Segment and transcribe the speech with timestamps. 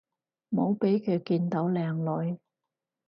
[0.49, 1.93] 唔好畀佢見到靚
[2.23, 2.39] 女